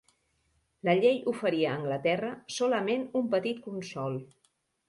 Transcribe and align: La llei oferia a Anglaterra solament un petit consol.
La 0.89 0.95
llei 0.99 1.19
oferia 1.33 1.69
a 1.71 1.75
Anglaterra 1.81 2.33
solament 2.57 3.07
un 3.21 3.31
petit 3.37 3.61
consol. 3.71 4.19